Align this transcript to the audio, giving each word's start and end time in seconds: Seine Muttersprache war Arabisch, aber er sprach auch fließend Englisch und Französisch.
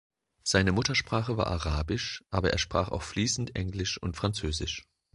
Seine 0.41 0.71
Muttersprache 0.71 1.37
war 1.37 1.45
Arabisch, 1.45 2.23
aber 2.31 2.49
er 2.49 2.57
sprach 2.57 2.89
auch 2.89 3.03
fließend 3.03 3.55
Englisch 3.55 4.01
und 4.01 4.15
Französisch. 4.17 4.85